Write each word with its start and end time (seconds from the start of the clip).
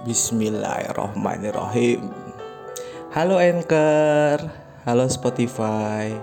Bismillahirrohmanirrohim 0.00 2.08
Halo 3.12 3.36
Anchor 3.36 4.48
Halo 4.88 5.04
Spotify 5.12 6.16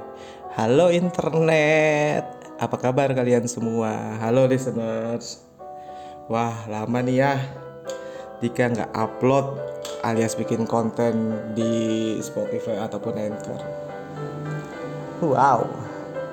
Halo 0.57 0.89
internet. 0.89 2.25
Apa 2.58 2.74
kabar 2.82 3.13
kalian 3.13 3.45
semua? 3.45 4.17
Halo 4.17 4.50
listeners. 4.50 5.45
Wah 6.25 6.66
lama 6.66 7.05
nih 7.05 7.21
ya. 7.21 7.37
Dika 8.41 8.73
nggak 8.73 8.98
upload 8.98 9.62
alias 10.02 10.34
bikin 10.34 10.66
konten 10.66 11.38
di 11.54 12.18
Spotify 12.25 12.82
ataupun 12.82 13.14
Anchor. 13.14 13.62
Wow 15.21 15.70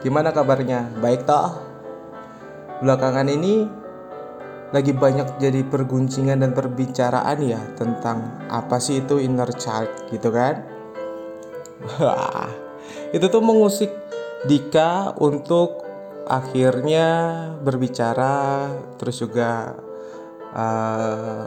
Gimana 0.00 0.32
kabarnya? 0.32 0.88
Baik 1.04 1.28
toh? 1.28 1.60
Belakangan 2.80 3.28
ini 3.28 3.83
lagi 4.74 4.90
banyak 4.90 5.38
jadi 5.38 5.62
perguncingan 5.70 6.42
dan 6.42 6.50
perbicaraan 6.50 7.38
ya 7.46 7.62
tentang 7.78 8.42
apa 8.50 8.82
sih 8.82 9.06
itu 9.06 9.22
inner 9.22 9.46
child 9.54 10.10
gitu 10.10 10.34
kan 10.34 10.66
Wah, 12.02 12.50
itu 13.14 13.22
tuh 13.30 13.38
mengusik 13.38 13.92
Dika 14.50 15.14
untuk 15.22 15.86
akhirnya 16.26 17.06
berbicara 17.62 18.66
terus 18.98 19.22
juga 19.22 19.78
uh, 20.52 21.46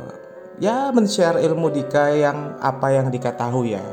ya 0.61 0.93
men-share 0.95 1.43
ilmu 1.43 1.67
Dika 1.73 2.13
yang 2.15 2.55
apa 2.61 2.95
yang 2.95 3.09
Dika 3.13 3.33
tahu 3.33 3.69
ya. 3.69 3.83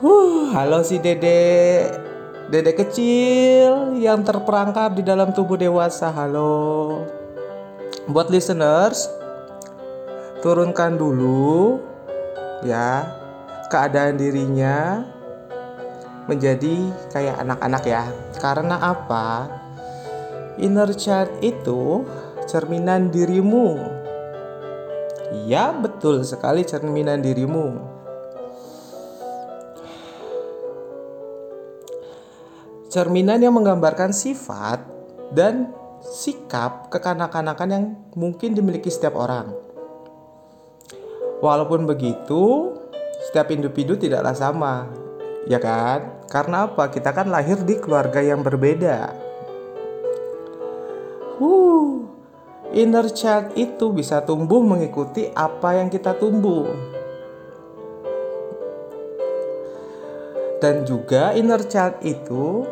Huh, 0.00 0.50
halo 0.56 0.80
si 0.80 0.96
Dede 0.96 2.09
Dedek 2.50 2.82
kecil 2.82 3.94
yang 4.02 4.26
terperangkap 4.26 4.98
di 4.98 5.06
dalam 5.06 5.30
tubuh 5.30 5.54
dewasa. 5.54 6.10
Halo. 6.10 7.06
Buat 8.10 8.26
listeners, 8.26 9.06
turunkan 10.42 10.98
dulu 10.98 11.78
ya 12.66 13.06
keadaan 13.70 14.18
dirinya 14.18 15.06
menjadi 16.26 16.90
kayak 17.14 17.38
anak-anak 17.38 17.86
ya. 17.86 18.10
Karena 18.42 18.82
apa? 18.82 19.46
Inner 20.58 20.90
child 20.90 21.30
itu 21.46 22.02
cerminan 22.50 23.14
dirimu. 23.14 23.78
Ya, 25.46 25.70
betul 25.70 26.26
sekali 26.26 26.66
cerminan 26.66 27.22
dirimu. 27.22 27.99
Cerminan 32.90 33.38
yang 33.38 33.54
menggambarkan 33.54 34.10
sifat 34.10 34.82
dan 35.30 35.70
sikap 36.02 36.90
kekanak-kanakan 36.90 37.68
yang 37.70 37.84
mungkin 38.18 38.58
dimiliki 38.58 38.90
setiap 38.90 39.14
orang. 39.14 39.54
Walaupun 41.38 41.86
begitu, 41.86 42.74
setiap 43.30 43.48
individu 43.54 43.94
tidaklah 43.94 44.34
sama, 44.34 44.90
ya 45.46 45.62
kan? 45.62 46.26
Karena 46.26 46.66
apa? 46.66 46.90
Kita 46.90 47.14
kan 47.14 47.30
lahir 47.30 47.62
di 47.62 47.78
keluarga 47.78 48.20
yang 48.20 48.42
berbeda. 48.42 49.14
Uh, 51.40 52.04
inner 52.74 53.08
child 53.08 53.56
itu 53.56 53.88
bisa 53.94 54.20
tumbuh 54.20 54.60
mengikuti 54.60 55.30
apa 55.32 55.78
yang 55.80 55.88
kita 55.88 56.12
tumbuh. 56.18 56.68
Dan 60.60 60.84
juga 60.84 61.32
inner 61.32 61.64
child 61.64 62.04
itu 62.04 62.68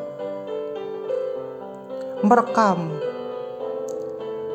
merekam 2.28 2.92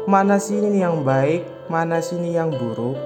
mana 0.04 0.36
sih 0.36 0.60
ini 0.60 0.84
yang 0.84 1.00
baik, 1.04 1.48
mana 1.72 2.04
sih 2.04 2.20
ini 2.20 2.36
yang 2.36 2.52
buruk. 2.52 3.00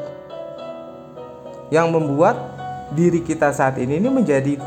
Yang 1.69 1.87
membuat 1.93 2.37
diri 2.95 3.21
kita 3.21 3.51
saat 3.51 3.77
ini 3.77 3.99
ini 3.99 4.09
menjadi 4.09 4.57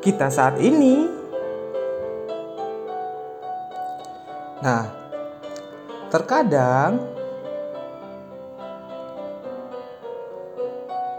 kita 0.00 0.32
saat 0.32 0.56
ini. 0.62 1.10
Nah, 4.64 4.84
terkadang 6.08 7.04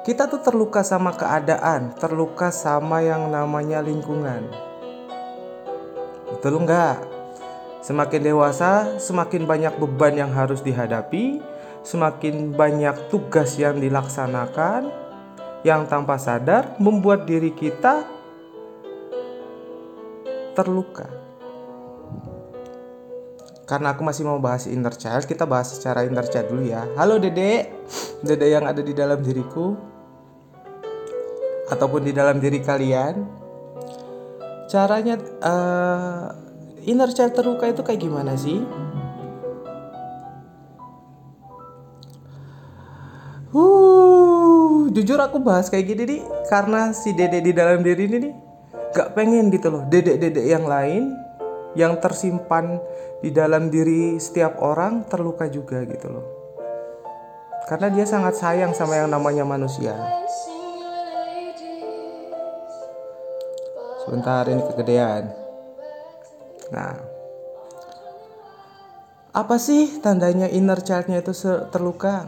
kita 0.01 0.25
tuh 0.25 0.41
terluka 0.41 0.81
sama 0.81 1.13
keadaan, 1.13 1.93
terluka 1.93 2.49
sama 2.49 3.05
yang 3.05 3.29
namanya 3.29 3.85
lingkungan. 3.85 4.70
Betul 6.41 6.65
nggak? 6.65 6.97
Semakin 7.85 8.33
dewasa, 8.33 8.97
semakin 8.97 9.45
banyak 9.45 9.77
beban 9.77 10.17
yang 10.17 10.33
harus 10.33 10.65
dihadapi, 10.65 11.37
semakin 11.85 12.49
banyak 12.57 13.13
tugas 13.13 13.61
yang 13.61 13.77
dilaksanakan, 13.77 14.89
yang 15.61 15.85
tanpa 15.85 16.17
sadar 16.17 16.73
membuat 16.81 17.29
diri 17.29 17.53
kita 17.53 18.09
terluka. 20.57 21.05
Karena 23.69 23.93
aku 23.93 24.01
masih 24.01 24.25
mau 24.25 24.41
bahas 24.41 24.65
inner 24.65 24.97
child, 24.97 25.29
kita 25.29 25.45
bahas 25.45 25.77
secara 25.77 26.09
inner 26.09 26.25
child 26.25 26.49
dulu 26.49 26.65
ya. 26.65 26.89
Halo 26.97 27.21
Dede, 27.21 27.69
Dede 28.25 28.49
yang 28.49 28.65
ada 28.65 28.81
di 28.81 28.97
dalam 28.97 29.21
diriku, 29.21 29.77
ataupun 31.69 32.01
di 32.01 32.17
dalam 32.17 32.41
diri 32.41 32.65
kalian, 32.65 33.40
caranya 34.71 35.19
uh, 35.43 36.31
inner 36.87 37.11
child 37.11 37.35
terluka 37.35 37.67
itu 37.67 37.83
kayak 37.83 37.99
gimana 37.99 38.39
sih? 38.39 38.63
Uh, 43.51 44.87
jujur 44.95 45.19
aku 45.19 45.43
bahas 45.43 45.67
kayak 45.67 45.91
gini 45.91 46.03
nih 46.07 46.21
karena 46.47 46.95
si 46.95 47.11
dede 47.11 47.43
di 47.43 47.51
dalam 47.51 47.83
diri 47.83 48.07
ini 48.07 48.17
nih 48.23 48.33
gak 48.95 49.11
pengen 49.11 49.51
gitu 49.51 49.67
loh 49.67 49.83
dedek-dedek 49.91 50.47
yang 50.47 50.63
lain 50.63 51.11
yang 51.75 51.99
tersimpan 51.99 52.79
di 53.19 53.27
dalam 53.27 53.67
diri 53.67 54.15
setiap 54.23 54.55
orang 54.63 55.03
terluka 55.11 55.51
juga 55.51 55.83
gitu 55.83 56.15
loh 56.15 56.25
karena 57.67 57.91
dia 57.91 58.07
sangat 58.07 58.39
sayang 58.39 58.71
sama 58.71 58.99
yang 58.99 59.11
namanya 59.11 59.43
manusia. 59.43 59.95
Sebentar 64.11 64.43
ini 64.51 64.59
kegedean. 64.67 65.31
Nah, 66.67 66.99
apa 69.31 69.55
sih 69.55 70.03
tandanya 70.03 70.51
inner 70.51 70.83
childnya 70.83 71.23
itu 71.23 71.31
terluka? 71.71 72.27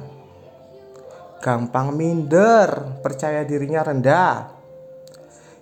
Gampang 1.43 1.91
minder, 1.91 3.03
percaya 3.03 3.43
dirinya 3.43 3.83
rendah, 3.83 4.47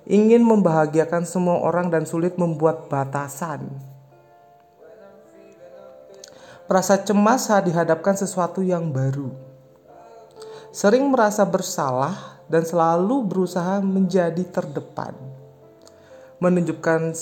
ingin 0.05 0.45
membahagiakan 0.45 1.25
semua 1.25 1.57
orang 1.65 1.89
dan 1.89 2.05
sulit 2.05 2.37
membuat 2.37 2.85
batasan. 2.85 3.65
Merasa 6.69 7.01
cemas 7.01 7.49
saat 7.49 7.65
dihadapkan 7.65 8.13
sesuatu 8.13 8.61
yang 8.61 8.93
baru. 8.93 9.33
Sering 10.69 11.09
merasa 11.09 11.41
bersalah 11.49 12.45
dan 12.45 12.61
selalu 12.61 13.25
berusaha 13.25 13.81
menjadi 13.81 14.45
terdepan 14.53 15.30
menunjukkan 16.41 17.13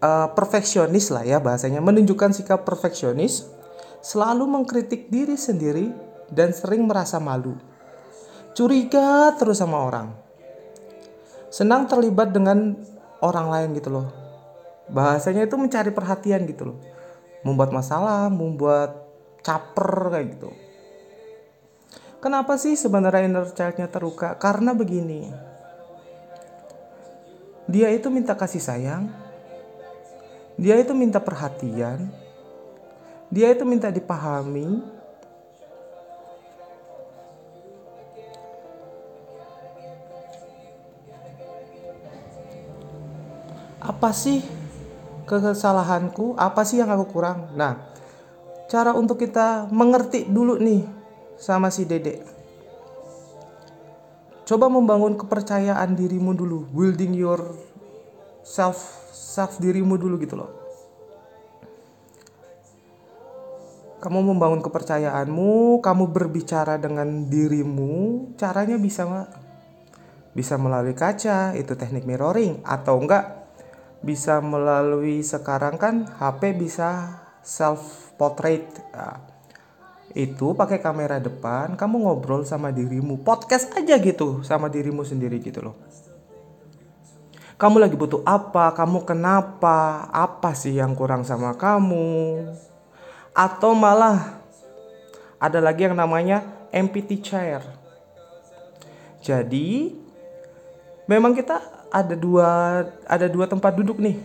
uh, 0.00 0.32
perfeksionis 0.32 1.12
lah 1.12 1.22
ya 1.22 1.38
bahasanya, 1.38 1.84
menunjukkan 1.84 2.32
sikap 2.32 2.64
perfeksionis, 2.64 3.44
selalu 4.00 4.48
mengkritik 4.48 5.12
diri 5.12 5.36
sendiri 5.36 5.92
dan 6.32 6.50
sering 6.56 6.88
merasa 6.88 7.20
malu. 7.20 7.60
Curiga 8.56 9.36
terus 9.36 9.60
sama 9.60 9.84
orang. 9.84 10.08
Senang 11.52 11.86
terlibat 11.86 12.32
dengan 12.32 12.74
orang 13.20 13.52
lain 13.52 13.68
gitu 13.76 13.92
loh. 13.92 14.08
Bahasanya 14.88 15.44
itu 15.44 15.60
mencari 15.60 15.92
perhatian 15.92 16.48
gitu 16.48 16.72
loh. 16.72 16.78
Membuat 17.44 17.70
masalah, 17.70 18.32
membuat 18.32 19.04
caper 19.44 20.08
kayak 20.08 20.26
gitu. 20.34 20.50
Kenapa 22.24 22.56
sih 22.56 22.72
sebenarnya 22.72 23.28
inner 23.28 23.44
child-nya 23.52 23.92
terluka? 23.92 24.40
Karena 24.40 24.72
begini 24.72 25.28
dia 27.74 27.90
itu 27.90 28.06
minta 28.06 28.38
kasih 28.38 28.62
sayang, 28.62 29.10
dia 30.54 30.78
itu 30.78 30.94
minta 30.94 31.18
perhatian, 31.18 32.06
dia 33.26 33.50
itu 33.50 33.66
minta 33.66 33.90
dipahami. 33.90 34.78
Apa 43.82 44.14
sih 44.14 44.46
kesalahanku? 45.26 46.38
Apa 46.38 46.62
sih 46.62 46.78
yang 46.78 46.94
aku 46.94 47.10
kurang? 47.10 47.52
Nah, 47.58 47.90
cara 48.70 48.94
untuk 48.94 49.18
kita 49.18 49.66
mengerti 49.74 50.30
dulu 50.30 50.62
nih 50.62 50.86
sama 51.34 51.74
si 51.74 51.82
Dedek 51.82 52.43
coba 54.44 54.68
membangun 54.68 55.16
kepercayaan 55.16 55.96
dirimu 55.96 56.36
dulu 56.36 56.68
building 56.70 57.16
your 57.16 57.40
self 58.44 58.76
self 59.10 59.56
dirimu 59.56 59.96
dulu 59.96 60.20
gitu 60.20 60.36
loh 60.36 60.64
kamu 64.04 64.36
membangun 64.36 64.60
kepercayaanmu, 64.60 65.80
kamu 65.80 66.12
berbicara 66.12 66.76
dengan 66.76 67.24
dirimu, 67.24 68.36
caranya 68.36 68.76
bisa 68.76 69.08
bisa 70.36 70.60
melalui 70.60 70.92
kaca, 70.92 71.56
itu 71.56 71.72
teknik 71.72 72.04
mirroring 72.04 72.60
atau 72.68 73.00
enggak 73.00 73.48
bisa 74.04 74.44
melalui 74.44 75.24
sekarang 75.24 75.80
kan 75.80 76.04
HP 76.20 76.52
bisa 76.52 77.16
self 77.40 78.12
portrait. 78.20 78.68
Nah, 78.92 79.33
itu 80.14 80.54
pakai 80.54 80.78
kamera 80.78 81.18
depan, 81.18 81.74
kamu 81.74 82.06
ngobrol 82.06 82.46
sama 82.46 82.70
dirimu, 82.70 83.18
podcast 83.26 83.74
aja 83.74 83.98
gitu 83.98 84.46
sama 84.46 84.70
dirimu 84.70 85.02
sendiri 85.02 85.42
gitu 85.42 85.58
loh. 85.58 85.76
Kamu 87.58 87.82
lagi 87.82 87.98
butuh 87.98 88.22
apa? 88.22 88.70
Kamu 88.74 89.02
kenapa? 89.02 90.06
Apa 90.14 90.54
sih 90.54 90.78
yang 90.78 90.94
kurang 90.94 91.26
sama 91.26 91.54
kamu? 91.58 92.46
Atau 93.34 93.74
malah 93.74 94.38
ada 95.38 95.58
lagi 95.58 95.86
yang 95.86 95.98
namanya 95.98 96.46
empty 96.70 97.18
chair. 97.18 97.62
Jadi 99.18 99.98
memang 101.10 101.34
kita 101.34 101.58
ada 101.90 102.14
dua 102.14 102.50
ada 103.06 103.26
dua 103.30 103.46
tempat 103.46 103.74
duduk 103.74 104.02
nih 104.02 104.18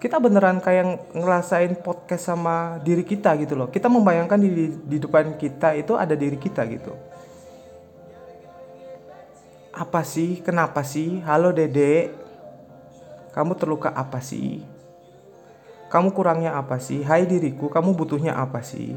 kita 0.00 0.16
beneran 0.16 0.64
kayak 0.64 1.12
ngerasain 1.12 1.76
podcast 1.76 2.32
sama 2.32 2.80
diri 2.80 3.04
kita 3.04 3.36
gitu 3.36 3.52
loh. 3.52 3.68
Kita 3.68 3.92
membayangkan 3.92 4.40
di 4.40 4.72
di 4.80 4.96
depan 4.96 5.36
kita 5.36 5.76
itu 5.76 5.92
ada 5.92 6.16
diri 6.16 6.40
kita 6.40 6.64
gitu. 6.72 6.96
Apa 9.76 10.00
sih? 10.00 10.40
Kenapa 10.40 10.80
sih? 10.80 11.20
Halo 11.20 11.52
dede 11.52 12.16
kamu 13.30 13.54
terluka 13.54 13.94
apa 13.94 14.18
sih? 14.18 14.64
Kamu 15.92 16.16
kurangnya 16.16 16.56
apa 16.56 16.80
sih? 16.82 17.04
Hai 17.04 17.28
diriku. 17.28 17.68
Kamu 17.68 17.94
butuhnya 17.94 18.34
apa 18.34 18.64
sih? 18.64 18.96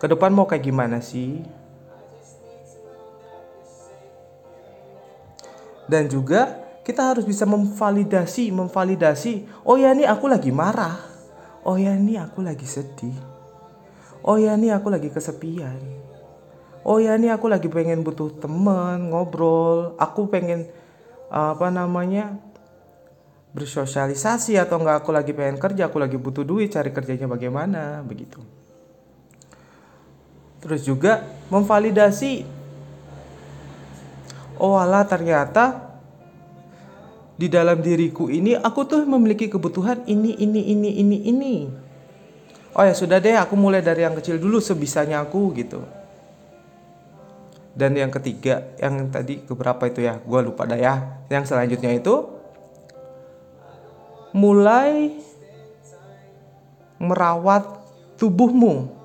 Ke 0.00 0.08
depan 0.08 0.32
mau 0.32 0.48
kayak 0.48 0.64
gimana 0.64 0.98
sih? 1.04 1.44
Dan 5.90 6.06
juga 6.06 6.69
kita 6.80 7.12
harus 7.12 7.28
bisa 7.28 7.44
memvalidasi 7.44 8.48
memvalidasi 8.50 9.44
oh 9.68 9.76
ya 9.76 9.92
ini 9.92 10.08
aku 10.08 10.26
lagi 10.26 10.48
marah. 10.48 10.96
Oh 11.60 11.76
ya 11.76 11.92
ini 11.92 12.16
aku 12.16 12.40
lagi 12.40 12.64
sedih. 12.64 13.16
Oh 14.24 14.40
ya 14.40 14.56
ini 14.56 14.72
aku 14.72 14.88
lagi 14.88 15.12
kesepian. 15.12 15.76
Oh 16.88 16.96
ya 16.96 17.20
ini 17.20 17.28
aku 17.28 17.52
lagi 17.52 17.68
pengen 17.68 18.00
butuh 18.00 18.32
teman 18.40 19.12
ngobrol. 19.12 19.92
Aku 20.00 20.32
pengen 20.32 20.72
apa 21.28 21.68
namanya 21.68 22.40
bersosialisasi 23.52 24.56
atau 24.56 24.80
enggak 24.80 25.04
aku 25.04 25.10
lagi 25.12 25.34
pengen 25.34 25.58
kerja 25.60 25.90
aku 25.90 25.98
lagi 26.00 26.16
butuh 26.16 26.46
duit 26.46 26.72
cari 26.72 26.94
kerjanya 26.94 27.28
bagaimana 27.28 28.00
begitu. 28.00 28.40
Terus 30.64 30.80
juga 30.84 31.28
memvalidasi 31.52 32.44
oh 34.56 34.80
Allah 34.80 35.04
ternyata 35.04 35.89
di 37.40 37.48
dalam 37.48 37.80
diriku 37.80 38.28
ini 38.28 38.52
aku 38.52 38.84
tuh 38.84 39.00
memiliki 39.08 39.48
kebutuhan 39.48 40.04
ini 40.04 40.36
ini 40.36 40.60
ini 40.76 40.90
ini 41.00 41.18
ini. 41.24 41.54
Oh 42.76 42.84
ya 42.84 42.92
sudah 42.92 43.16
deh 43.16 43.32
aku 43.32 43.56
mulai 43.56 43.80
dari 43.80 44.04
yang 44.04 44.12
kecil 44.12 44.36
dulu 44.36 44.60
sebisanya 44.60 45.24
aku 45.24 45.56
gitu. 45.56 45.80
Dan 47.72 47.96
yang 47.96 48.12
ketiga 48.12 48.76
yang 48.76 49.08
tadi 49.08 49.40
keberapa 49.40 49.88
itu 49.88 50.04
ya? 50.04 50.20
Gue 50.20 50.44
lupa 50.44 50.68
dah 50.68 50.76
ya. 50.76 51.24
Yang 51.32 51.56
selanjutnya 51.56 51.96
itu 51.96 52.28
mulai 54.36 55.16
merawat 57.00 57.64
tubuhmu 58.20 58.99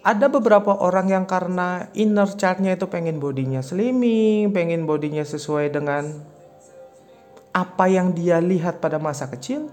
ada 0.00 0.32
beberapa 0.32 0.72
orang 0.80 1.12
yang 1.12 1.24
karena 1.28 1.92
inner 1.92 2.28
childnya 2.32 2.72
itu 2.76 2.88
pengen 2.88 3.20
bodinya 3.20 3.60
slimming, 3.60 4.48
pengen 4.48 4.88
bodinya 4.88 5.20
sesuai 5.20 5.68
dengan 5.68 6.08
apa 7.52 7.84
yang 7.90 8.16
dia 8.16 8.40
lihat 8.40 8.80
pada 8.80 8.96
masa 8.96 9.28
kecil. 9.28 9.68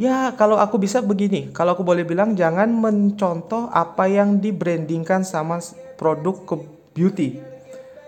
Ya, 0.00 0.32
kalau 0.40 0.56
aku 0.56 0.80
bisa 0.80 1.04
begini, 1.04 1.52
kalau 1.52 1.76
aku 1.76 1.84
boleh 1.84 2.08
bilang 2.08 2.32
jangan 2.32 2.72
mencontoh 2.72 3.68
apa 3.68 4.08
yang 4.08 4.40
dibrandingkan 4.40 5.20
sama 5.20 5.60
produk 6.00 6.32
ke 6.48 6.54
beauty, 6.96 7.28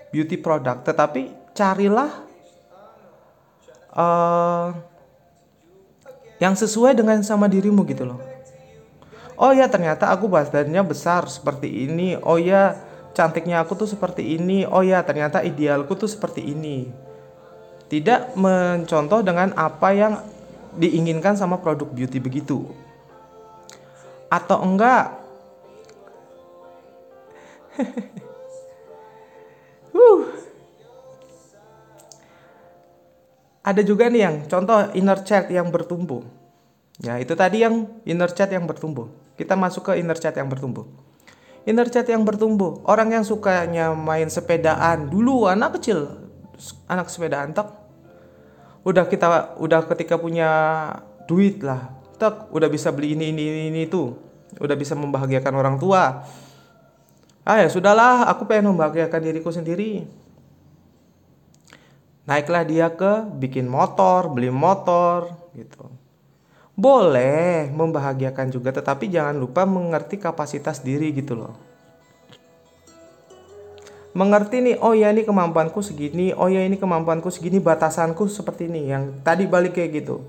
beauty 0.09 0.41
product, 0.41 0.88
tetapi 0.88 1.29
carilah 1.53 2.09
uh, 3.93 4.73
yang 6.41 6.56
sesuai 6.56 6.97
dengan 6.97 7.20
sama 7.20 7.53
dirimu 7.53 7.85
gitu 7.85 8.09
loh 8.09 8.34
oh 9.39 9.53
ya 9.55 9.67
ternyata 9.67 10.11
aku 10.11 10.31
badannya 10.31 10.83
besar 10.87 11.27
seperti 11.27 11.89
ini. 11.89 12.19
Oh 12.23 12.39
ya 12.39 12.79
cantiknya 13.15 13.63
aku 13.63 13.75
tuh 13.79 13.89
seperti 13.89 14.37
ini. 14.39 14.67
Oh 14.67 14.83
ya 14.83 15.03
ternyata 15.03 15.43
idealku 15.43 15.95
tuh 15.99 16.11
seperti 16.11 16.43
ini. 16.43 16.91
Tidak 17.91 18.35
mencontoh 18.35 19.23
dengan 19.23 19.55
apa 19.55 19.95
yang 19.95 20.19
diinginkan 20.75 21.39
sama 21.39 21.61
produk 21.63 21.87
beauty 21.87 22.19
begitu. 22.19 22.67
Atau 24.31 24.59
enggak? 24.63 25.15
Uh. 29.95 30.27
ada 33.63 33.79
juga 33.87 34.11
nih 34.11 34.27
yang 34.27 34.37
contoh 34.51 34.91
inner 34.91 35.23
child 35.23 35.55
yang 35.55 35.71
bertumbuh. 35.71 36.27
Ya 36.99 37.15
itu 37.23 37.39
tadi 37.39 37.63
yang 37.63 37.87
inner 38.03 38.27
child 38.35 38.51
yang 38.51 38.67
bertumbuh 38.67 39.07
kita 39.35 39.59
masuk 39.59 39.91
ke 39.91 39.99
inner 39.99 40.19
chat 40.19 40.35
yang 40.35 40.47
bertumbuh. 40.47 40.87
Inner 41.65 41.89
chat 41.89 42.05
yang 42.07 42.23
bertumbuh, 42.29 42.85
orang 42.85 43.17
yang 43.17 43.25
sukanya 43.25 43.97
main 43.97 44.29
sepedaan 44.29 45.09
dulu 45.09 45.49
anak 45.49 45.81
kecil, 45.81 46.29
anak 46.85 47.09
sepedaan 47.09 47.57
tak 47.57 47.73
udah 48.85 49.09
kita 49.09 49.57
udah 49.57 49.81
ketika 49.89 50.21
punya 50.21 50.51
duit 51.25 51.65
lah, 51.65 51.89
tak 52.21 52.53
udah 52.53 52.69
bisa 52.69 52.93
beli 52.93 53.17
ini 53.17 53.33
ini 53.33 53.43
ini, 53.49 53.63
ini 53.73 53.81
itu, 53.89 54.13
udah 54.61 54.77
bisa 54.77 54.93
membahagiakan 54.93 55.55
orang 55.57 55.77
tua. 55.81 56.29
Ah 57.49 57.61
ya 57.65 57.69
sudahlah, 57.73 58.29
aku 58.29 58.45
pengen 58.45 58.77
membahagiakan 58.77 59.21
diriku 59.25 59.49
sendiri. 59.49 60.05
Naiklah 62.29 62.65
dia 62.65 62.89
ke 62.93 63.25
bikin 63.41 63.69
motor, 63.69 64.33
beli 64.33 64.49
motor 64.53 65.33
gitu. 65.57 65.93
Boleh 66.75 67.71
membahagiakan 67.71 68.50
juga, 68.50 68.75
tetapi 68.75 69.06
jangan 69.06 69.39
lupa 69.39 69.63
mengerti 69.63 70.19
kapasitas 70.19 70.82
diri 70.82 71.15
gitu 71.15 71.39
loh. 71.39 71.55
Mengerti 74.15 74.63
nih, 74.63 74.77
oh 74.79 74.94
ya 74.94 75.10
ini 75.10 75.27
kemampuanku 75.27 75.82
segini, 75.82 76.31
oh 76.34 76.46
ya 76.46 76.63
ini 76.63 76.79
kemampuanku 76.79 77.31
segini, 77.31 77.58
batasanku 77.63 78.27
seperti 78.27 78.70
ini. 78.70 78.91
Yang 78.91 79.22
tadi 79.27 79.46
balik 79.46 79.75
kayak 79.75 79.91
gitu. 80.03 80.22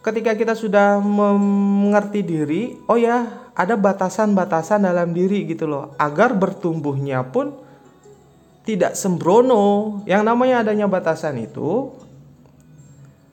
Ketika 0.00 0.32
kita 0.32 0.56
sudah 0.56 0.96
mengerti 1.04 2.24
diri, 2.24 2.76
oh 2.88 2.96
ya 2.96 3.48
ada 3.52 3.76
batasan-batasan 3.76 4.88
dalam 4.88 5.12
diri 5.12 5.44
gitu 5.44 5.68
loh. 5.68 5.92
Agar 6.00 6.32
bertumbuhnya 6.32 7.20
pun 7.28 7.52
tidak 8.64 8.96
sembrono. 8.96 10.00
Yang 10.08 10.22
namanya 10.24 10.64
adanya 10.64 10.88
batasan 10.88 11.36
itu 11.44 11.92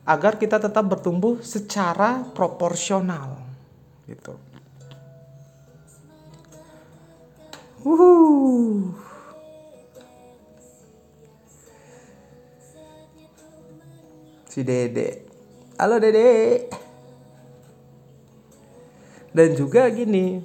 agar 0.08 0.40
kita 0.40 0.56
tetap 0.56 0.88
bertumbuh 0.88 1.44
secara 1.44 2.24
proporsional 2.32 3.44
gitu. 4.08 4.40
Uhuh. 7.84 8.96
Si 14.48 14.64
Dede. 14.64 15.28
Halo 15.76 16.00
Dede. 16.00 16.72
Dan 19.36 19.60
juga 19.60 19.92
gini. 19.92 20.40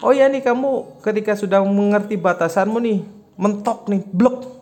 Oh 0.00 0.10
ya 0.10 0.26
nih 0.26 0.42
kamu 0.42 0.98
ketika 1.04 1.36
sudah 1.38 1.62
mengerti 1.62 2.18
batasanmu 2.18 2.80
nih, 2.82 3.06
mentok 3.38 3.86
nih, 3.86 4.02
blok 4.10 4.61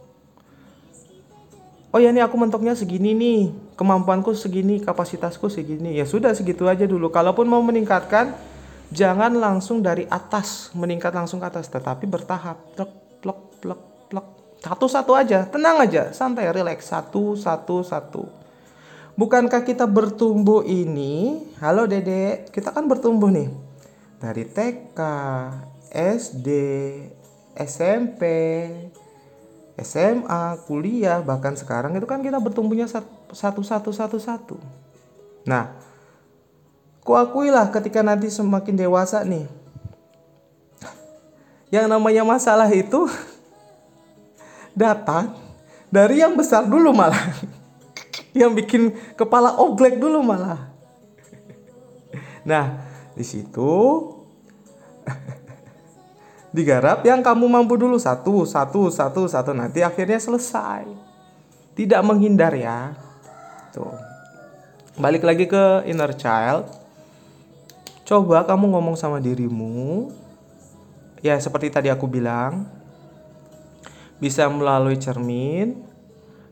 oh 1.91 1.99
ya 1.99 2.15
nih 2.15 2.23
aku 2.23 2.39
mentoknya 2.39 2.75
segini 2.79 3.15
nih. 3.15 3.41
Kemampuanku 3.75 4.35
segini 4.35 4.79
kapasitasku 4.83 5.51
segini. 5.51 5.99
Ya 5.99 6.07
sudah 6.07 6.35
segitu 6.35 6.67
aja 6.71 6.87
dulu. 6.87 7.11
Kalaupun 7.11 7.47
mau 7.47 7.63
meningkatkan 7.63 8.35
jangan 8.95 9.35
langsung 9.35 9.83
dari 9.83 10.07
atas. 10.07 10.71
Meningkat 10.75 11.15
langsung 11.15 11.43
ke 11.43 11.47
atas 11.47 11.67
tetapi 11.69 12.07
bertahap. 12.07 12.57
Plek 12.79 12.93
plek 13.23 13.41
plek 13.59 13.81
plek. 14.11 14.27
Satu 14.61 14.87
satu 14.87 15.13
aja 15.19 15.47
tenang 15.49 15.83
aja. 15.83 16.15
Santai 16.15 16.49
relax. 16.55 16.89
Satu 16.89 17.35
satu 17.35 17.83
satu. 17.83 18.25
Bukankah 19.19 19.67
kita 19.67 19.85
bertumbuh 19.85 20.65
ini? 20.65 21.45
Halo 21.61 21.85
dede. 21.85 22.49
Kita 22.55 22.73
kan 22.73 22.89
bertumbuh 22.89 23.29
nih. 23.29 23.53
Dari 24.21 24.45
TK 24.49 25.01
SD 25.91 26.49
SMP 27.57 28.23
SMA, 29.81 30.61
kuliah, 30.69 31.25
bahkan 31.25 31.57
sekarang 31.57 31.97
itu 31.97 32.05
kan 32.05 32.21
kita 32.21 32.37
bertumbuhnya 32.37 32.85
satu 32.89 33.63
satu 33.65 33.91
satu 33.91 34.19
satu. 34.21 34.57
Nah, 35.49 35.73
kuakuilah 37.05 37.73
ketika 37.73 38.05
nanti 38.05 38.29
semakin 38.29 38.77
dewasa 38.77 39.25
nih. 39.25 39.49
Yang 41.71 41.87
namanya 41.87 42.23
masalah 42.27 42.67
itu 42.69 43.07
datang 44.77 45.33
dari 45.89 46.21
yang 46.21 46.35
besar 46.37 46.67
dulu 46.67 46.93
malah. 46.93 47.33
yang 48.31 48.55
bikin 48.55 48.95
kepala 49.19 49.59
oglek 49.59 49.99
dulu 49.99 50.23
malah. 50.23 50.71
Nah, 52.47 52.79
di 53.15 53.27
situ 53.27 53.75
digarap 56.51 57.03
yang 57.07 57.23
kamu 57.23 57.47
mampu 57.47 57.79
dulu 57.79 57.97
satu, 57.99 58.43
satu, 58.47 58.91
satu, 58.91 59.27
satu. 59.27 59.51
Nanti 59.55 59.83
akhirnya 59.83 60.19
selesai. 60.19 60.87
Tidak 61.75 62.03
menghindar 62.03 62.53
ya. 62.55 62.95
Tuh. 63.71 63.95
Balik 64.99 65.23
lagi 65.23 65.47
ke 65.47 65.87
inner 65.87 66.13
child. 66.19 66.67
Coba 68.05 68.43
kamu 68.43 68.75
ngomong 68.75 68.99
sama 68.99 69.23
dirimu. 69.23 70.11
Ya, 71.23 71.39
seperti 71.39 71.71
tadi 71.71 71.89
aku 71.89 72.11
bilang. 72.11 72.67
Bisa 74.21 74.45
melalui 74.53 75.01
cermin, 75.01 75.81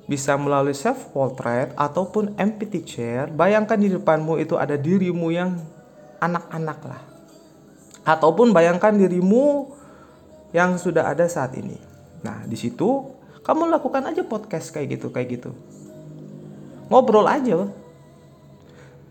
bisa 0.09 0.33
melalui 0.41 0.73
self 0.73 1.13
portrait 1.13 1.77
ataupun 1.77 2.33
empty 2.41 2.81
chair. 2.81 3.29
Bayangkan 3.29 3.77
di 3.77 3.93
depanmu 3.93 4.41
itu 4.41 4.57
ada 4.57 4.73
dirimu 4.73 5.29
yang 5.29 5.61
anak-anak 6.17 6.81
lah. 6.89 7.03
Ataupun 8.09 8.57
bayangkan 8.57 8.97
dirimu 8.97 9.77
yang 10.53 10.81
sudah 10.81 11.13
ada 11.13 11.29
saat 11.29 11.57
ini. 11.57 11.77
Nah, 12.25 12.45
di 12.49 12.57
situ 12.57 13.19
kamu 13.45 13.73
lakukan 13.73 14.05
aja 14.05 14.23
podcast 14.25 14.73
kayak 14.73 15.01
gitu, 15.01 15.09
kayak 15.09 15.41
gitu. 15.41 15.51
Ngobrol 16.93 17.29
aja. 17.29 17.69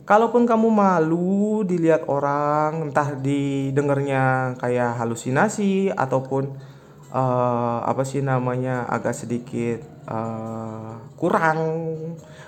Kalaupun 0.07 0.47
kamu 0.47 0.71
malu 0.71 1.67
dilihat 1.67 2.07
orang, 2.07 2.89
entah 2.89 3.11
didengarnya 3.11 4.55
kayak 4.55 5.03
halusinasi 5.03 5.91
ataupun 5.91 6.55
uh, 7.11 7.83
apa 7.83 8.07
sih 8.07 8.23
namanya 8.23 8.87
agak 8.87 9.11
sedikit 9.11 9.83
uh, 10.07 10.95
kurang, 11.19 11.59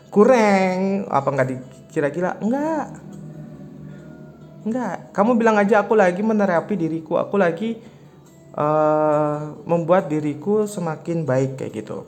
kurang, 0.08 1.03
apa 1.12 1.27
nggak 1.36 1.50
dikira-kira? 1.51 2.39
Enggak, 2.39 2.96
enggak. 4.63 4.96
Kamu 5.12 5.36
bilang 5.36 5.60
aja 5.60 5.84
aku 5.84 6.00
lagi 6.00 6.24
menerapi 6.24 6.79
diriku, 6.79 7.19
aku 7.19 7.36
lagi 7.36 7.75
uh, 8.56 9.60
membuat 9.65 10.08
diriku 10.08 10.65
semakin 10.65 11.27
baik 11.27 11.60
kayak 11.60 11.74
gitu. 11.84 12.08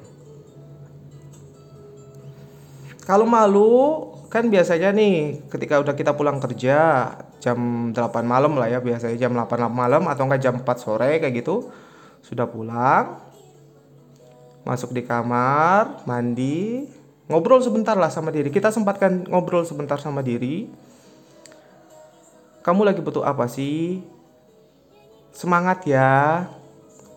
Kalau 3.06 3.26
malu 3.28 4.08
kan 4.32 4.48
biasanya 4.48 4.96
nih 4.96 5.44
ketika 5.52 5.84
udah 5.84 5.92
kita 5.92 6.16
pulang 6.16 6.40
kerja 6.40 7.12
jam 7.44 7.92
8 7.92 7.98
malam 8.24 8.56
lah 8.56 8.72
ya 8.72 8.80
biasanya 8.80 9.18
jam 9.18 9.36
8 9.36 9.68
malam 9.68 10.08
atau 10.08 10.24
enggak 10.24 10.42
jam 10.46 10.56
4 10.62 10.64
sore 10.80 11.20
kayak 11.20 11.44
gitu 11.44 11.68
sudah 12.24 12.48
pulang 12.48 13.20
masuk 14.64 14.94
di 14.94 15.02
kamar 15.04 16.06
mandi 16.06 16.86
ngobrol 17.32 17.64
sebentar 17.64 17.96
lah 17.96 18.12
sama 18.12 18.30
diri. 18.30 18.52
Kita 18.52 18.76
sempatkan 18.76 19.24
ngobrol 19.32 19.64
sebentar 19.64 19.96
sama 19.96 20.20
diri. 20.20 20.68
Kamu 22.62 22.86
lagi 22.86 23.02
butuh 23.02 23.26
apa 23.26 23.48
sih 23.50 24.04
Semangat 25.32 25.88
ya. 25.88 26.46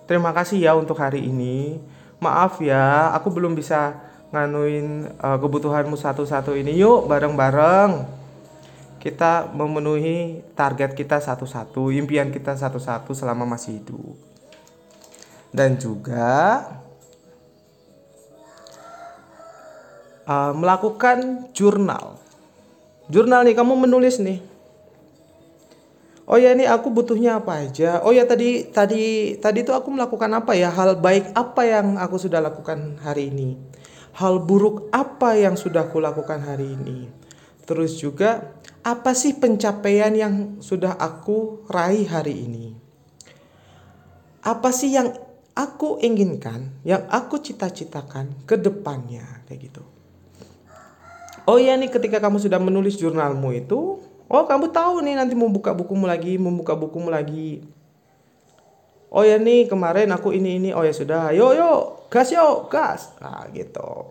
Terima 0.06 0.30
kasih 0.30 0.62
ya 0.62 0.72
untuk 0.78 0.98
hari 0.98 1.26
ini. 1.26 1.82
Maaf 2.22 2.62
ya, 2.62 3.10
aku 3.12 3.28
belum 3.28 3.52
bisa 3.58 4.00
nganuin 4.32 5.12
uh, 5.20 5.38
kebutuhanmu 5.38 5.98
satu-satu 5.98 6.56
ini. 6.56 6.74
Yuk 6.78 7.06
bareng-bareng 7.10 8.06
kita 9.02 9.52
memenuhi 9.52 10.40
target 10.56 10.96
kita 10.96 11.20
satu-satu, 11.20 11.92
impian 11.92 12.32
kita 12.32 12.56
satu-satu 12.56 13.12
selama 13.12 13.44
masih 13.44 13.82
hidup. 13.82 14.16
Dan 15.52 15.76
juga 15.76 16.64
uh, 20.24 20.52
melakukan 20.56 21.48
jurnal. 21.52 22.16
Jurnal 23.12 23.44
nih 23.44 23.52
kamu 23.52 23.84
menulis 23.84 24.16
nih 24.16 24.53
Oh 26.24 26.40
ya 26.40 26.56
ini 26.56 26.64
aku 26.64 26.88
butuhnya 26.88 27.44
apa 27.44 27.68
aja. 27.68 28.00
Oh 28.00 28.12
ya 28.12 28.24
tadi 28.24 28.64
tadi 28.72 29.36
tadi 29.36 29.58
itu 29.60 29.72
aku 29.76 29.92
melakukan 29.92 30.32
apa 30.32 30.56
ya? 30.56 30.72
Hal 30.72 30.96
baik 30.96 31.36
apa 31.36 31.68
yang 31.68 32.00
aku 32.00 32.16
sudah 32.16 32.40
lakukan 32.40 32.96
hari 33.04 33.28
ini? 33.28 33.60
Hal 34.16 34.40
buruk 34.40 34.88
apa 34.88 35.36
yang 35.36 35.58
sudah 35.58 35.84
aku 35.84 36.00
lakukan 36.00 36.40
hari 36.40 36.72
ini? 36.72 37.12
Terus 37.68 37.96
juga 38.00 38.56
apa 38.84 39.16
sih 39.16 39.36
pencapaian 39.36 40.12
yang 40.12 40.34
sudah 40.60 40.96
aku 40.96 41.64
raih 41.68 42.08
hari 42.08 42.44
ini? 42.44 42.66
Apa 44.44 44.72
sih 44.76 44.92
yang 44.92 45.12
aku 45.56 46.00
inginkan, 46.04 46.84
yang 46.84 47.08
aku 47.08 47.40
cita-citakan 47.40 48.44
ke 48.44 48.60
depannya 48.60 49.44
kayak 49.48 49.72
gitu. 49.72 49.82
Oh 51.48 51.56
ya 51.56 51.76
nih 51.76 51.88
ketika 51.88 52.20
kamu 52.20 52.40
sudah 52.40 52.60
menulis 52.60 52.96
jurnalmu 53.00 53.56
itu, 53.56 54.03
Oh 54.34 54.50
kamu 54.50 54.74
tahu 54.74 54.98
nih 55.06 55.14
nanti 55.14 55.38
mau 55.38 55.46
buka 55.46 55.70
bukumu 55.70 56.10
lagi, 56.10 56.34
mau 56.42 56.50
buka 56.50 56.74
bukumu 56.74 57.06
lagi. 57.06 57.62
Oh 59.14 59.22
ya 59.22 59.38
nih 59.38 59.70
kemarin 59.70 60.10
aku 60.10 60.34
ini 60.34 60.58
ini. 60.58 60.70
Oh 60.74 60.82
ya 60.82 60.90
sudah. 60.90 61.30
Yo 61.30 61.54
yo, 61.54 62.02
gas 62.10 62.34
yo, 62.34 62.66
gas. 62.66 63.14
Nah 63.22 63.46
gitu. 63.54 64.10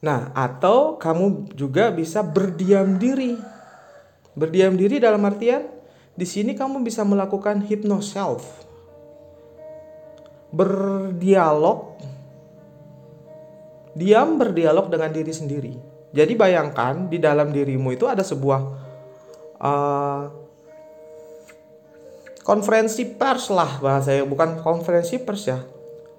Nah 0.00 0.32
atau 0.32 0.96
kamu 0.96 1.52
juga 1.52 1.92
bisa 1.92 2.24
berdiam 2.24 2.96
diri. 2.96 3.36
Berdiam 4.32 4.72
diri 4.72 4.96
dalam 4.96 5.20
artian 5.28 5.68
di 6.16 6.24
sini 6.24 6.56
kamu 6.56 6.80
bisa 6.80 7.04
melakukan 7.04 7.60
hypnoself. 7.60 8.64
Berdialog 10.48 12.00
diam 13.92 14.40
berdialog 14.40 14.88
dengan 14.88 15.12
diri 15.12 15.32
sendiri. 15.36 15.91
Jadi 16.12 16.36
bayangkan 16.36 17.08
di 17.08 17.16
dalam 17.16 17.48
dirimu 17.48 17.96
itu 17.96 18.04
ada 18.04 18.20
sebuah 18.20 18.60
uh, 19.56 20.22
konferensi 22.44 23.08
pers 23.08 23.48
lah 23.48 23.80
bahasanya, 23.80 24.28
bukan 24.28 24.60
konferensi 24.60 25.16
pers 25.16 25.42
ya. 25.48 25.58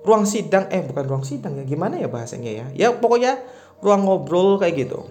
Ruang 0.04 0.28
sidang 0.28 0.68
eh 0.68 0.84
bukan 0.84 1.06
ruang 1.08 1.24
sidang 1.24 1.56
ya, 1.62 1.64
gimana 1.64 1.96
ya 2.02 2.12
bahasanya 2.12 2.52
ya? 2.52 2.66
Ya 2.76 2.88
pokoknya 2.92 3.40
ruang 3.80 4.04
ngobrol 4.04 4.60
kayak 4.60 4.90
gitu. 4.90 5.08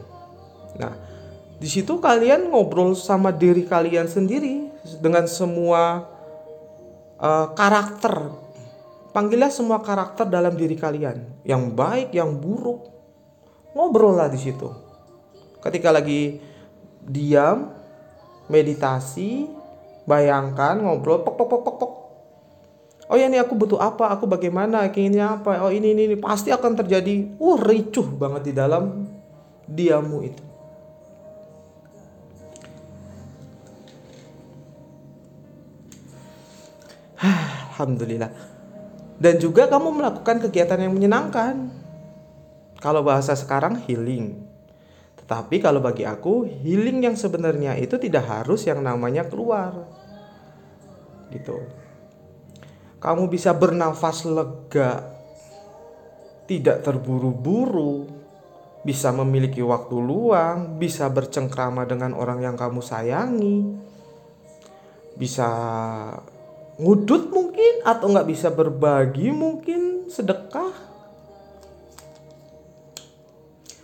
Nah, 0.76 0.92
di 1.56 1.68
situ 1.70 1.96
kalian 2.02 2.52
ngobrol 2.52 2.92
sama 2.92 3.32
diri 3.32 3.64
kalian 3.64 4.04
sendiri 4.04 4.68
dengan 5.00 5.24
semua 5.24 6.04
uh, 7.22 7.54
karakter. 7.56 8.34
Panggillah 9.16 9.48
semua 9.48 9.80
karakter 9.80 10.28
dalam 10.28 10.56
diri 10.56 10.76
kalian, 10.76 11.44
yang 11.44 11.72
baik, 11.72 12.16
yang 12.16 12.32
buruk, 12.36 12.91
ngobrol 13.72 14.16
lah 14.16 14.28
di 14.28 14.38
situ 14.40 14.68
ketika 15.62 15.92
lagi 15.92 16.40
diam 17.02 17.72
meditasi 18.46 19.48
bayangkan 20.04 20.78
ngobrol 20.82 21.22
pok 21.22 21.34
pok 21.38 21.46
pok 21.48 21.60
pok 21.62 21.76
pok 21.78 21.92
oh 23.08 23.16
ya 23.16 23.26
ini 23.28 23.38
aku 23.38 23.54
butuh 23.54 23.80
apa 23.80 24.10
aku 24.12 24.28
bagaimana 24.28 24.88
inginnya 24.90 25.40
apa 25.40 25.62
oh 25.64 25.72
ini 25.72 25.94
ini, 25.94 26.12
ini. 26.12 26.16
pasti 26.18 26.52
akan 26.52 26.78
terjadi 26.78 27.38
uh 27.38 27.58
ricuh 27.58 28.08
banget 28.18 28.50
di 28.50 28.52
dalam 28.54 29.08
diammu 29.66 30.20
itu 30.26 30.52
Alhamdulillah. 37.72 38.30
Dan 39.22 39.38
juga 39.38 39.70
kamu 39.70 39.94
melakukan 39.94 40.42
kegiatan 40.42 40.82
yang 40.82 40.92
menyenangkan. 40.94 41.81
Kalau 42.82 43.06
bahasa 43.06 43.38
sekarang 43.38 43.78
healing. 43.86 44.42
Tetapi 45.22 45.62
kalau 45.62 45.78
bagi 45.78 46.02
aku 46.02 46.50
healing 46.66 47.06
yang 47.06 47.14
sebenarnya 47.14 47.78
itu 47.78 47.94
tidak 47.94 48.26
harus 48.26 48.66
yang 48.66 48.82
namanya 48.82 49.22
keluar. 49.30 49.86
Gitu. 51.30 51.62
Kamu 52.98 53.30
bisa 53.30 53.54
bernafas 53.54 54.26
lega. 54.26 55.14
Tidak 56.50 56.82
terburu-buru. 56.82 58.10
Bisa 58.82 59.14
memiliki 59.14 59.62
waktu 59.62 59.94
luang, 59.94 60.74
bisa 60.82 61.06
bercengkrama 61.06 61.86
dengan 61.86 62.18
orang 62.18 62.42
yang 62.42 62.58
kamu 62.58 62.82
sayangi. 62.82 63.78
Bisa 65.14 65.46
ngudut 66.82 67.30
mungkin 67.30 67.86
atau 67.86 68.10
nggak 68.10 68.26
bisa 68.26 68.50
berbagi 68.50 69.30
mungkin 69.30 70.10
sedekah 70.10 70.91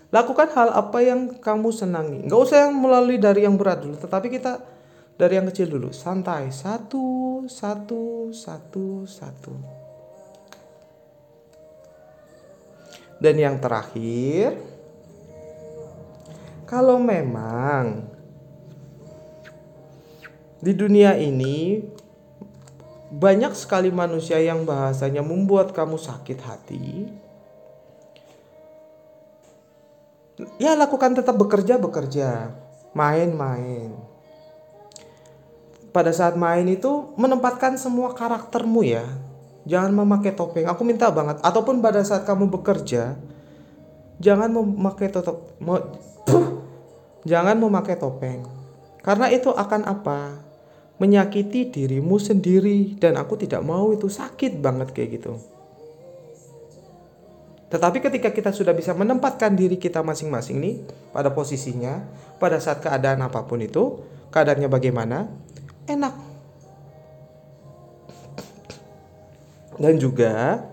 Lakukan 0.08 0.48
hal 0.56 0.72
apa 0.72 1.04
yang 1.04 1.36
kamu 1.36 1.68
senangi. 1.68 2.24
Nggak 2.24 2.40
usah 2.40 2.68
yang 2.68 2.80
melalui 2.80 3.20
dari 3.20 3.44
yang 3.44 3.60
berat 3.60 3.84
dulu, 3.84 4.00
tetapi 4.00 4.32
kita 4.32 4.64
dari 5.20 5.36
yang 5.36 5.44
kecil 5.52 5.68
dulu. 5.68 5.92
Santai. 5.92 6.48
Satu, 6.48 7.44
satu, 7.44 8.32
satu, 8.32 9.04
satu. 9.04 9.54
Dan 13.18 13.34
yang 13.36 13.60
terakhir, 13.60 14.56
kalau 16.64 17.02
memang 17.02 18.06
di 20.62 20.72
dunia 20.72 21.18
ini 21.18 21.82
banyak 23.08 23.52
sekali 23.58 23.90
manusia 23.90 24.38
yang 24.38 24.62
bahasanya 24.62 25.20
membuat 25.20 25.74
kamu 25.74 25.98
sakit 25.98 26.38
hati. 26.40 26.86
Ya 30.58 30.78
lakukan 30.78 31.18
tetap 31.18 31.34
bekerja 31.34 31.82
bekerja, 31.82 32.54
main-main. 32.94 33.90
Pada 35.90 36.14
saat 36.14 36.38
main 36.38 36.68
itu 36.70 37.10
menempatkan 37.18 37.74
semua 37.74 38.14
karaktermu 38.14 38.86
ya. 38.86 39.02
Jangan 39.66 39.92
memakai 39.92 40.30
topeng. 40.32 40.70
Aku 40.70 40.86
minta 40.86 41.10
banget. 41.10 41.42
Ataupun 41.42 41.82
pada 41.82 42.00
saat 42.06 42.22
kamu 42.22 42.48
bekerja, 42.54 43.18
jangan 44.22 44.50
memakai 44.52 45.10
topeng. 45.10 45.98
Jangan 47.26 47.56
memakai 47.58 47.98
topeng. 47.98 48.46
Karena 49.02 49.26
itu 49.34 49.50
akan 49.50 49.82
apa? 49.84 50.48
menyakiti 50.98 51.70
dirimu 51.70 52.18
sendiri 52.18 52.98
dan 52.98 53.14
aku 53.16 53.38
tidak 53.38 53.62
mau 53.62 53.94
itu 53.94 54.10
sakit 54.10 54.58
banget 54.58 54.90
kayak 54.90 55.22
gitu. 55.22 55.38
Tetapi 57.68 58.00
ketika 58.00 58.32
kita 58.32 58.48
sudah 58.48 58.72
bisa 58.72 58.96
menempatkan 58.96 59.52
diri 59.52 59.76
kita 59.76 60.00
masing-masing 60.00 60.56
nih 60.56 60.74
pada 61.12 61.28
posisinya, 61.28 62.00
pada 62.40 62.56
saat 62.56 62.80
keadaan 62.80 63.20
apa 63.20 63.44
pun 63.44 63.60
itu, 63.60 64.00
keadaannya 64.32 64.68
bagaimana, 64.72 65.28
enak. 65.84 66.14
Dan 69.78 69.94
juga 70.00 70.64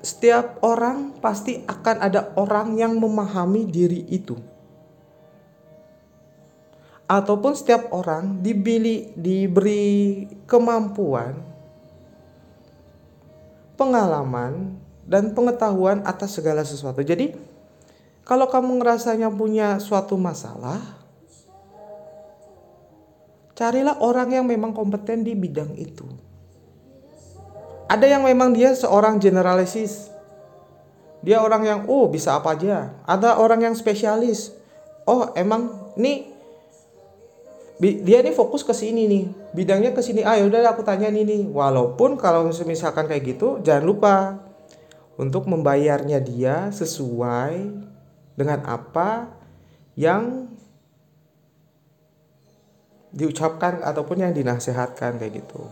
setiap 0.00 0.58
orang 0.64 1.20
pasti 1.20 1.60
akan 1.68 1.96
ada 2.00 2.32
orang 2.40 2.80
yang 2.80 2.96
memahami 2.96 3.68
diri 3.68 4.08
itu. 4.08 4.59
Ataupun 7.10 7.58
setiap 7.58 7.90
orang 7.90 8.38
dibeli, 8.38 9.10
diberi 9.18 10.30
kemampuan, 10.46 11.34
pengalaman, 13.74 14.78
dan 15.10 15.34
pengetahuan 15.34 16.06
atas 16.06 16.38
segala 16.38 16.62
sesuatu. 16.62 17.02
Jadi, 17.02 17.34
kalau 18.22 18.46
kamu 18.46 18.78
ngerasanya 18.78 19.26
punya 19.26 19.82
suatu 19.82 20.14
masalah, 20.14 20.78
carilah 23.58 23.98
orang 23.98 24.30
yang 24.30 24.46
memang 24.46 24.70
kompeten 24.70 25.26
di 25.26 25.34
bidang 25.34 25.74
itu. 25.74 26.06
Ada 27.90 28.06
yang 28.06 28.22
memang 28.22 28.54
dia 28.54 28.70
seorang 28.70 29.18
generalisis, 29.18 30.14
dia 31.20 31.42
orang 31.42 31.62
yang 31.66 31.80
oh 31.90 32.08
bisa 32.08 32.38
apa 32.38 32.54
aja. 32.56 32.94
Ada 33.04 33.36
orang 33.36 33.66
yang 33.66 33.74
spesialis. 33.74 34.54
Oh 35.04 35.34
emang 35.34 35.92
nih 35.98 36.39
dia 37.80 38.20
nih 38.20 38.36
fokus 38.36 38.60
ke 38.60 38.76
sini 38.76 39.08
nih 39.08 39.24
bidangnya 39.56 39.96
ke 39.96 40.04
sini 40.04 40.20
ah 40.20 40.36
udah 40.36 40.68
aku 40.68 40.84
tanya 40.84 41.08
ini 41.08 41.24
nih 41.24 41.42
walaupun 41.48 42.20
kalau 42.20 42.44
misalkan 42.68 43.08
kayak 43.08 43.36
gitu 43.36 43.56
jangan 43.64 43.84
lupa 43.88 44.16
untuk 45.16 45.48
membayarnya 45.48 46.20
dia 46.20 46.68
sesuai 46.68 47.56
dengan 48.36 48.60
apa 48.68 49.32
yang 49.96 50.52
diucapkan 53.10 53.80
ataupun 53.82 54.22
yang 54.22 54.32
dinasehatkan 54.36 55.18
kayak 55.18 55.42
gitu. 55.42 55.64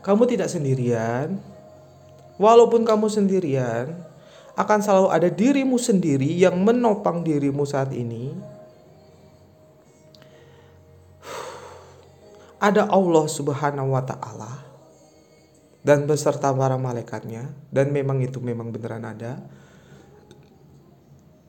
kamu 0.00 0.24
tidak 0.26 0.48
sendirian. 0.48 1.49
Walaupun 2.40 2.88
kamu 2.88 3.12
sendirian, 3.12 4.00
akan 4.56 4.78
selalu 4.80 5.08
ada 5.12 5.28
dirimu 5.28 5.76
sendiri 5.76 6.28
yang 6.40 6.56
menopang 6.60 7.20
dirimu 7.20 7.68
saat 7.68 7.92
ini. 7.92 8.32
Ada 12.60 12.88
Allah 12.88 13.24
Subhanahu 13.24 13.96
wa 13.96 14.04
taala 14.04 14.52
dan 15.80 16.04
beserta 16.04 16.52
para 16.52 16.76
malaikatnya 16.76 17.48
dan 17.72 17.88
memang 17.88 18.20
itu 18.20 18.36
memang 18.40 18.68
beneran 18.68 19.04
ada. 19.04 19.40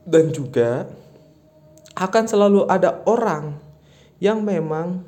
Dan 0.02 0.28
juga 0.34 0.88
akan 1.94 2.24
selalu 2.26 2.66
ada 2.66 3.00
orang 3.06 3.54
yang 4.18 4.44
memang 4.44 5.04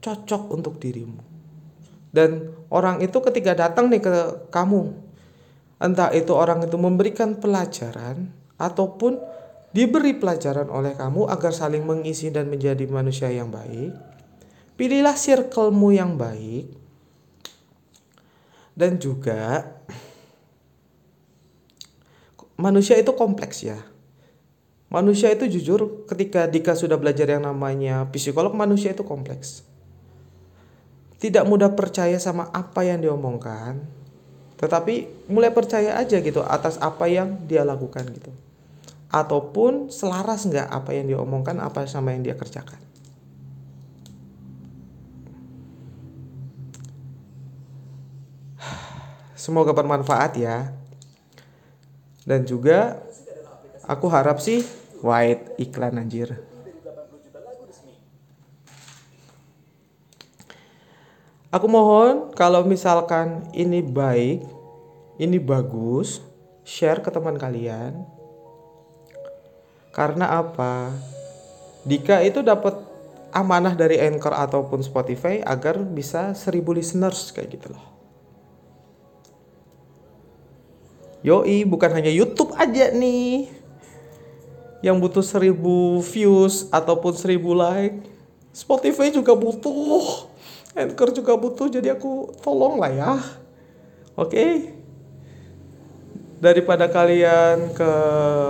cocok 0.00 0.54
untuk 0.54 0.78
dirimu. 0.78 1.20
Dan 2.08 2.57
orang 2.68 3.00
itu 3.00 3.18
ketika 3.24 3.56
datang 3.56 3.88
nih 3.88 4.00
ke 4.00 4.14
kamu, 4.52 4.92
entah 5.80 6.12
itu 6.12 6.32
orang 6.32 6.64
itu 6.64 6.76
memberikan 6.76 7.36
pelajaran 7.36 8.28
ataupun 8.60 9.20
diberi 9.72 10.16
pelajaran 10.16 10.68
oleh 10.72 10.96
kamu 10.96 11.28
agar 11.28 11.52
saling 11.52 11.84
mengisi 11.84 12.32
dan 12.32 12.48
menjadi 12.48 12.84
manusia 12.88 13.28
yang 13.28 13.52
baik. 13.52 13.92
Pilihlah 14.78 15.16
circlemu 15.18 15.88
yang 15.90 16.14
baik. 16.14 16.70
Dan 18.78 19.02
juga 19.02 19.66
manusia 22.54 22.94
itu 22.94 23.10
kompleks 23.10 23.66
ya. 23.66 23.78
Manusia 24.88 25.28
itu 25.34 25.44
jujur 25.50 26.06
ketika 26.08 26.48
Dika 26.48 26.72
sudah 26.72 26.96
belajar 26.96 27.28
yang 27.28 27.44
namanya 27.44 28.08
psikolog 28.08 28.56
manusia 28.56 28.96
itu 28.96 29.04
kompleks 29.04 29.67
tidak 31.18 31.44
mudah 31.46 31.74
percaya 31.74 32.16
sama 32.22 32.46
apa 32.54 32.86
yang 32.86 33.02
diomongkan, 33.02 33.82
tetapi 34.58 35.26
mulai 35.30 35.50
percaya 35.50 35.98
aja 35.98 36.18
gitu 36.18 36.42
atas 36.42 36.78
apa 36.78 37.10
yang 37.10 37.42
dia 37.46 37.66
lakukan 37.66 38.06
gitu. 38.14 38.30
Ataupun 39.10 39.90
selaras 39.90 40.46
nggak 40.46 40.68
apa 40.70 40.90
yang 40.94 41.10
diomongkan 41.10 41.58
apa 41.58 41.86
sama 41.90 42.14
yang 42.14 42.22
dia 42.22 42.38
kerjakan. 42.38 42.78
Semoga 49.38 49.72
bermanfaat 49.72 50.36
ya. 50.36 50.74
Dan 52.28 52.44
juga 52.44 53.00
aku 53.88 54.10
harap 54.12 54.42
sih 54.42 54.60
white 55.00 55.56
iklan 55.56 55.96
anjir. 55.96 56.36
Aku 61.48 61.64
mohon 61.64 62.28
kalau 62.36 62.60
misalkan 62.68 63.48
ini 63.56 63.80
baik, 63.80 64.44
ini 65.16 65.40
bagus, 65.40 66.20
share 66.60 67.00
ke 67.00 67.08
teman 67.08 67.40
kalian. 67.40 68.04
Karena 69.96 70.44
apa? 70.44 70.92
Dika 71.88 72.20
itu 72.20 72.44
dapat 72.44 72.76
amanah 73.32 73.72
dari 73.72 73.96
Anchor 73.96 74.36
ataupun 74.36 74.84
Spotify 74.84 75.40
agar 75.40 75.80
bisa 75.80 76.36
1000 76.36 76.60
listeners 76.76 77.32
kayak 77.32 77.56
gitu 77.56 77.72
loh. 77.72 77.86
Yoi, 81.24 81.64
bukan 81.64 81.96
hanya 81.96 82.12
YouTube 82.12 82.52
aja 82.60 82.92
nih 82.92 83.48
yang 84.84 85.00
butuh 85.00 85.24
1000 85.24 85.56
views 86.12 86.68
ataupun 86.68 87.16
1000 87.16 87.40
like. 87.56 87.96
Spotify 88.52 89.08
juga 89.08 89.32
butuh. 89.32 90.28
Anchor 90.76 91.14
juga 91.16 91.36
butuh 91.38 91.72
jadi 91.72 91.96
aku 91.96 92.36
tolong 92.44 92.80
lah 92.82 92.92
ya. 92.92 93.12
Oke? 94.18 94.74
Daripada 96.38 96.90
kalian 96.90 97.72
ke 97.72 97.92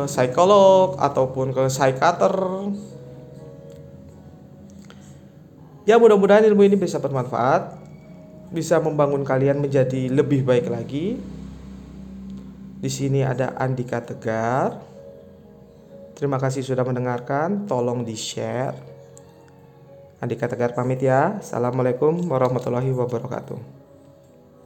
psikolog 0.08 0.98
ataupun 0.98 1.52
ke 1.54 1.68
psikiater. 1.68 2.34
Ya 5.88 5.96
mudah-mudahan 5.96 6.44
ilmu 6.44 6.68
ini 6.68 6.76
bisa 6.76 7.00
bermanfaat 7.00 7.78
bisa 8.48 8.80
membangun 8.80 9.24
kalian 9.24 9.60
menjadi 9.60 10.08
lebih 10.08 10.44
baik 10.44 10.72
lagi. 10.72 11.20
Di 12.78 12.90
sini 12.90 13.20
ada 13.20 13.52
Andika 13.58 14.00
Tegar. 14.00 14.80
Terima 16.16 16.40
kasih 16.40 16.64
sudah 16.64 16.82
mendengarkan. 16.86 17.68
Tolong 17.68 18.02
di 18.02 18.16
share 18.16 18.97
Andika 20.18 20.50
Tegar 20.50 20.74
pamit 20.74 20.98
ya. 20.98 21.38
Assalamualaikum 21.38 22.26
warahmatullahi 22.26 22.90
wabarakatuh. 22.90 23.77